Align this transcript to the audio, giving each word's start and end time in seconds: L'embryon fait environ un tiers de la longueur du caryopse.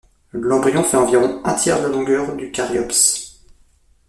L'embryon 0.33 0.83
fait 0.83 0.97
environ 0.97 1.45
un 1.45 1.53
tiers 1.53 1.77
de 1.77 1.83
la 1.83 1.89
longueur 1.89 2.35
du 2.35 2.49
caryopse. 2.51 3.45